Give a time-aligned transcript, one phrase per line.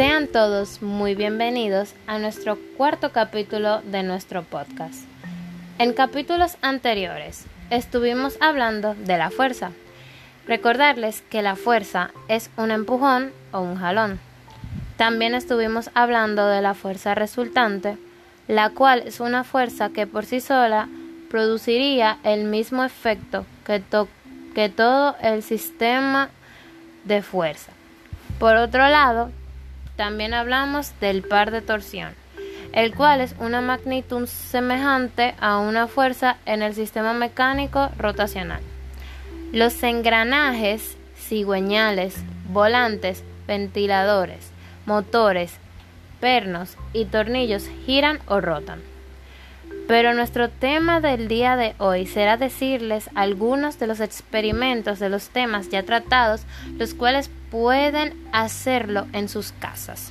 [0.00, 5.04] Sean todos muy bienvenidos a nuestro cuarto capítulo de nuestro podcast.
[5.78, 9.72] En capítulos anteriores estuvimos hablando de la fuerza.
[10.46, 14.18] Recordarles que la fuerza es un empujón o un jalón.
[14.96, 17.98] También estuvimos hablando de la fuerza resultante,
[18.48, 20.88] la cual es una fuerza que por sí sola
[21.28, 23.80] produciría el mismo efecto que,
[24.70, 26.30] todo el sistema
[27.04, 27.72] de fuerza.
[28.38, 29.30] Por otro lado,
[30.00, 32.14] también hablamos del par de torsión,
[32.72, 38.62] el cual es una magnitud semejante a una fuerza en el sistema mecánico rotacional.
[39.52, 42.16] Los engranajes cigüeñales,
[42.48, 44.52] volantes, ventiladores,
[44.86, 45.52] motores,
[46.18, 48.80] pernos y tornillos giran o rotan.
[49.86, 55.28] Pero nuestro tema del día de hoy será decirles algunos de los experimentos de los
[55.28, 56.46] temas ya tratados,
[56.78, 60.10] los cuales pueden hacerlo en sus casas.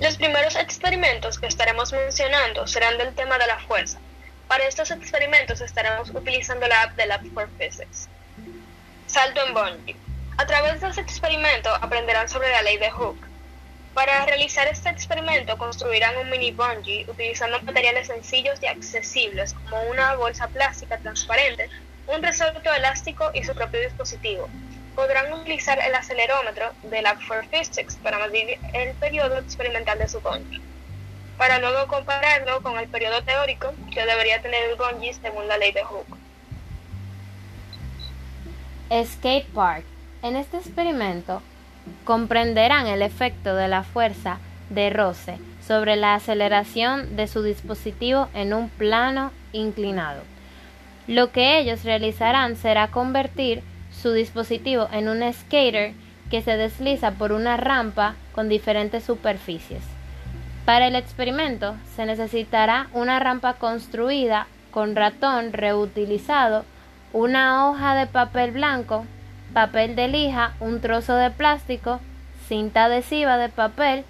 [0.00, 3.98] Los primeros experimentos que estaremos mencionando serán del tema de la fuerza.
[4.48, 8.08] Para estos experimentos estaremos utilizando la app de Lab for Physics.
[9.06, 9.96] Salto en bungee.
[10.38, 13.32] A través de este experimento aprenderán sobre la ley de Hooke
[13.94, 20.14] para realizar este experimento construirán un mini bungee utilizando materiales sencillos y accesibles como una
[20.14, 21.68] bolsa plástica transparente,
[22.06, 24.48] un resorto elástico y su propio dispositivo.
[24.94, 30.20] Podrán utilizar el acelerómetro de la for Physics para medir el periodo experimental de su
[30.20, 30.60] bungee,
[31.38, 35.72] para luego compararlo con el periodo teórico que debería tener el bungee según la ley
[35.72, 36.16] de Hooke.
[39.04, 39.84] Skate Park.
[40.22, 41.42] En este experimento,
[42.04, 48.52] comprenderán el efecto de la fuerza de roce sobre la aceleración de su dispositivo en
[48.52, 50.22] un plano inclinado.
[51.06, 55.94] Lo que ellos realizarán será convertir su dispositivo en un skater
[56.30, 59.82] que se desliza por una rampa con diferentes superficies.
[60.64, 66.64] Para el experimento se necesitará una rampa construida con ratón reutilizado,
[67.12, 69.04] una hoja de papel blanco
[69.52, 72.00] papel de lija, un trozo de plástico,
[72.48, 74.04] cinta adhesiva de papel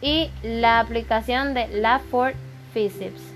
[0.00, 2.34] y la aplicación de la Ford
[2.72, 3.35] Physics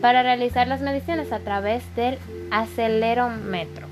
[0.00, 2.18] para realizar las mediciones a través del
[2.50, 3.88] acelerómetro.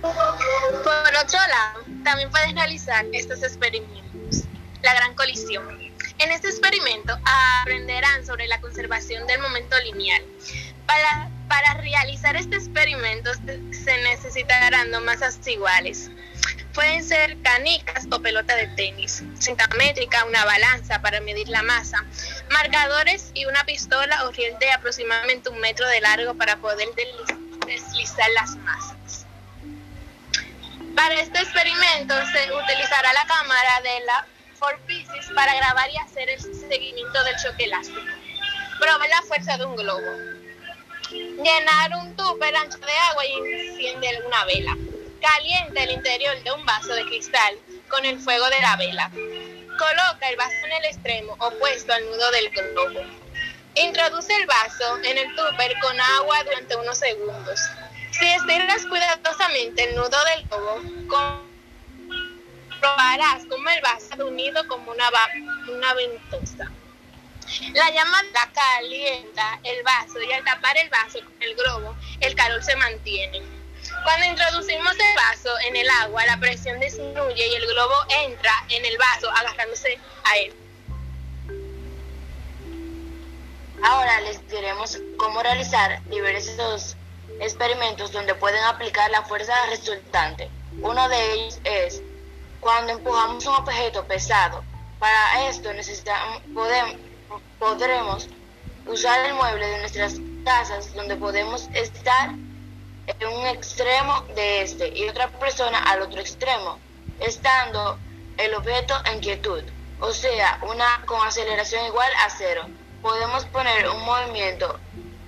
[0.00, 4.44] Por otro lado, también puedes realizar estos experimentos.
[4.82, 5.78] La gran colisión.
[6.18, 7.16] En este experimento
[7.62, 10.22] aprenderán sobre la conservación del momento lineal.
[10.86, 16.08] Para para realizar este experimento se necesitarán dos masas iguales.
[16.72, 22.06] Pueden ser canicas o pelota de tenis, cinta métrica, una balanza para medir la masa,
[22.50, 24.32] marcadores y una pistola o
[24.74, 26.88] aproximadamente un metro de largo para poder
[27.66, 29.26] deslizar las masas.
[30.94, 34.78] Para este experimento se utilizará la cámara de la Ford
[35.34, 38.00] para grabar y hacer el seguimiento del choque elástico.
[38.78, 40.40] Probar la fuerza de un globo
[41.10, 44.76] Llenar un tupper ancho de agua y enciende una vela.
[45.20, 47.56] Calienta el interior de un vaso de cristal
[47.88, 49.10] con el fuego de la vela.
[49.80, 53.00] Coloca el vaso en el extremo opuesto al nudo del globo.
[53.76, 57.58] Introduce el vaso en el tupper con agua durante unos segundos.
[58.10, 60.82] Si estiras cuidadosamente el nudo del globo,
[62.78, 65.08] probarás como el vaso unido como una,
[65.72, 66.70] una ventosa.
[67.72, 72.62] La llama calienta el vaso y al tapar el vaso con el globo, el calor
[72.62, 73.59] se mantiene.
[74.04, 77.94] Cuando introducimos el vaso en el agua, la presión disminuye y el globo
[78.24, 80.54] entra en el vaso agarrándose a él.
[83.82, 86.96] Ahora les diremos cómo realizar diversos
[87.40, 90.50] experimentos donde pueden aplicar la fuerza resultante.
[90.80, 92.02] Uno de ellos es
[92.60, 94.64] cuando empujamos un objeto pesado.
[94.98, 96.96] Para esto necesitamos, podemos,
[97.58, 98.28] podremos
[98.86, 102.30] usar el mueble de nuestras casas donde podemos estar
[103.06, 106.78] en un extremo de este y otra persona al otro extremo,
[107.20, 107.98] estando
[108.36, 109.62] el objeto en quietud,
[110.00, 112.66] o sea, una con aceleración igual a cero.
[113.02, 114.78] Podemos poner un movimiento,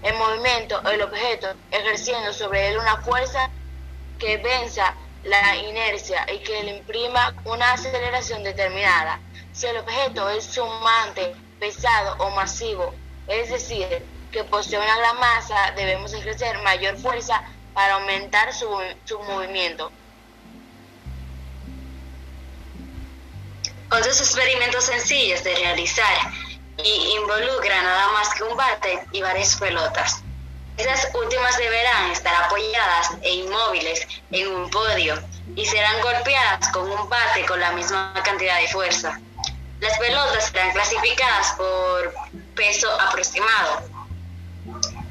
[0.02, 3.50] en movimiento el objeto, ejerciendo sobre él una fuerza
[4.18, 9.20] que venza la inercia y que le imprima una aceleración determinada.
[9.52, 12.94] Si el objeto es sumante pesado o masivo,
[13.28, 17.42] es decir, que posee una gran masa, debemos ejercer mayor fuerza
[17.74, 18.68] para aumentar su,
[19.04, 19.90] su movimiento.
[23.90, 26.32] Otros experimentos sencillos de realizar
[26.82, 30.22] y involucran nada más que un bate y varias pelotas.
[30.78, 35.22] Esas últimas deberán estar apoyadas e inmóviles en un podio
[35.54, 39.20] y serán golpeadas con un bate con la misma cantidad de fuerza.
[39.80, 42.14] Las pelotas serán clasificadas por
[42.54, 43.91] peso aproximado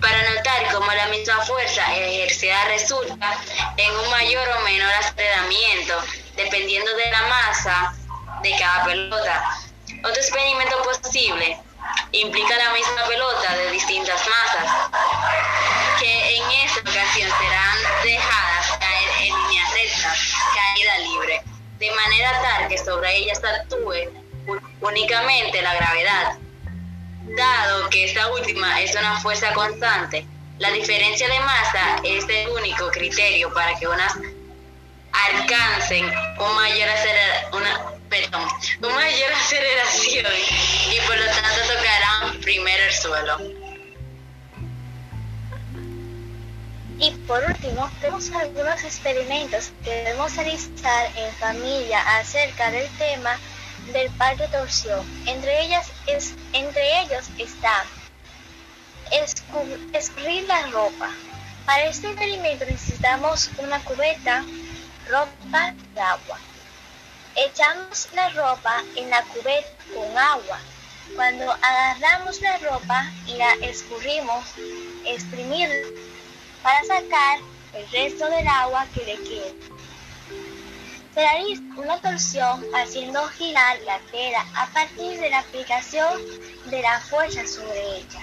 [0.02, 3.38] para notar cómo la misma fuerza ejercida resulta
[3.78, 5.94] en un mayor o menor aceleramiento
[6.36, 7.94] dependiendo de la masa
[8.42, 9.58] de cada pelota.
[10.04, 11.60] Otro experimento posible
[12.12, 14.72] implica la misma pelota de distintas masas,
[16.00, 20.16] que en esta ocasión serán dejadas caer en línea recta,
[20.56, 21.42] caída libre,
[21.78, 24.10] de manera tal que sobre ellas actúe
[24.82, 26.41] únicamente la gravedad.
[27.36, 30.26] Dado que esta última es una fuerza constante,
[30.60, 34.14] la diferencia de masa es el único criterio para que unas
[35.12, 36.46] alcancen un
[37.52, 37.92] una,
[38.82, 40.34] una mayor aceleración
[40.92, 43.38] y por lo tanto tocarán primero el suelo.
[47.00, 53.40] Y por último, tenemos algunos experimentos que debemos realizar en familia acerca del tema
[53.94, 55.06] del par de torsión.
[55.28, 57.86] Entre, ellas es, entre ellos está
[59.94, 61.10] escurrir la ropa.
[61.66, 64.44] Para este experimento necesitamos una cubeta,
[65.10, 66.40] ropa y agua.
[67.36, 70.60] Echamos la ropa en la cubeta con agua.
[71.16, 74.46] Cuando agarramos la ropa y la escurrimos,
[75.06, 75.88] exprimirla
[76.64, 77.40] para sacar
[77.74, 79.71] el resto del agua que le queda.
[81.16, 86.22] Realiza una torsión haciendo girar la tela a partir de la aplicación
[86.68, 88.22] de la fuerza sobre ella.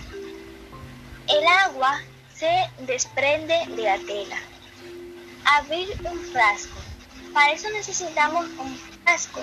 [1.28, 2.00] El agua
[2.34, 4.38] se desprende de la tela.
[5.44, 6.78] Abrir un frasco.
[7.34, 9.42] Para eso necesitamos un frasco.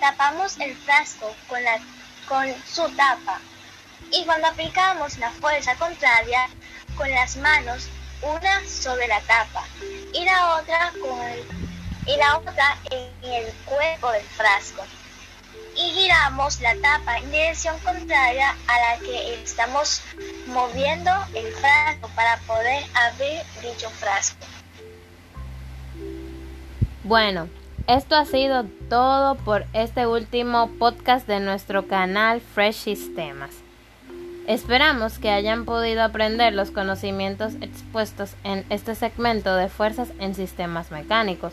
[0.00, 1.78] Tapamos el frasco con, la,
[2.26, 3.40] con su tapa
[4.10, 6.48] y cuando aplicamos la fuerza contraria
[6.96, 7.88] con las manos,
[8.22, 9.64] una sobre la tapa
[10.14, 11.67] y la otra con
[12.08, 14.82] y la otra en el cuerpo del frasco.
[15.76, 20.02] Y giramos la tapa en dirección contraria a la que estamos
[20.46, 24.46] moviendo el frasco para poder abrir dicho frasco.
[27.04, 27.48] Bueno,
[27.86, 33.50] esto ha sido todo por este último podcast de nuestro canal Fresh Sistemas.
[34.46, 40.90] Esperamos que hayan podido aprender los conocimientos expuestos en este segmento de fuerzas en sistemas
[40.90, 41.52] mecánicos.